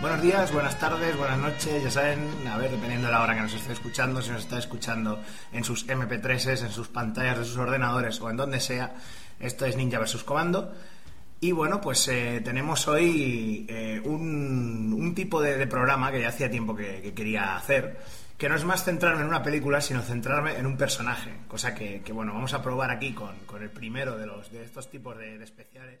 buenos 0.00 0.22
días, 0.22 0.52
buenas 0.52 0.78
tardes, 0.78 1.16
buenas 1.16 1.38
noches, 1.38 1.82
ya 1.82 1.90
saben, 1.90 2.26
a 2.48 2.56
ver, 2.56 2.70
dependiendo 2.70 3.08
de 3.08 3.12
la 3.12 3.22
hora 3.22 3.34
que 3.34 3.42
nos 3.42 3.54
esté 3.54 3.72
escuchando, 3.72 4.22
si 4.22 4.30
nos 4.30 4.42
está 4.42 4.58
escuchando 4.58 5.20
en 5.52 5.64
sus 5.64 5.86
MP3s, 5.86 6.64
en 6.64 6.70
sus 6.70 6.88
pantallas 6.88 7.38
de 7.38 7.44
sus 7.44 7.56
ordenadores 7.56 8.20
o 8.20 8.30
en 8.30 8.36
donde 8.36 8.60
sea, 8.60 8.94
esto 9.38 9.66
es 9.66 9.76
Ninja 9.76 9.98
vs. 9.98 10.24
Comando. 10.24 10.72
Y 11.40 11.52
bueno, 11.52 11.80
pues 11.80 12.06
eh, 12.08 12.42
tenemos 12.44 12.86
hoy 12.88 13.66
eh, 13.68 14.00
un, 14.04 15.14
tipo 15.14 15.40
de, 15.40 15.66
programa 15.66 16.12
que 16.12 16.20
ya 16.20 16.28
hacía 16.28 16.50
tiempo 16.50 16.76
que, 16.76 17.00
que, 17.00 17.14
quería 17.14 17.56
hacer, 17.56 17.98
que 18.36 18.48
no 18.48 18.56
es 18.56 18.64
más 18.64 18.84
centrarme 18.84 19.22
en 19.22 19.28
una 19.28 19.42
película, 19.42 19.80
sino 19.80 20.02
centrarme 20.02 20.56
en 20.56 20.66
un 20.66 20.76
personaje, 20.76 21.30
cosa 21.48 21.74
que, 21.74 22.02
bueno, 22.12 22.32
vamos 22.34 22.54
a 22.54 22.62
probar 22.62 22.90
aquí 22.90 23.12
con, 23.12 23.34
el 23.60 23.70
primero 23.70 24.16
de, 24.16 24.26
los, 24.26 24.50
de 24.50 24.64
estos 24.64 24.90
tipos 24.90 25.16
de 25.16 25.42
especiales. 25.42 26.00